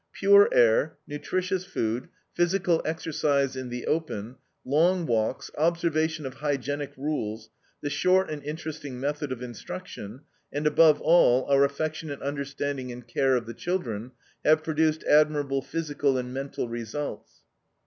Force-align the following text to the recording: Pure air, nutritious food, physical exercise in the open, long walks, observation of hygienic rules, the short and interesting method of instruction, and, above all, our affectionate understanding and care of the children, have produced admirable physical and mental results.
Pure 0.13 0.49
air, 0.51 0.97
nutritious 1.05 1.63
food, 1.63 2.07
physical 2.33 2.81
exercise 2.83 3.55
in 3.55 3.69
the 3.69 3.85
open, 3.85 4.35
long 4.65 5.05
walks, 5.05 5.51
observation 5.59 6.25
of 6.25 6.33
hygienic 6.33 6.91
rules, 6.97 7.51
the 7.83 7.89
short 7.91 8.27
and 8.27 8.41
interesting 8.43 8.99
method 8.99 9.31
of 9.31 9.43
instruction, 9.43 10.21
and, 10.51 10.65
above 10.65 10.99
all, 11.01 11.45
our 11.45 11.63
affectionate 11.63 12.19
understanding 12.23 12.91
and 12.91 13.07
care 13.07 13.35
of 13.35 13.45
the 13.45 13.53
children, 13.53 14.11
have 14.43 14.63
produced 14.63 15.03
admirable 15.03 15.61
physical 15.61 16.17
and 16.17 16.33
mental 16.33 16.67
results. 16.67 17.41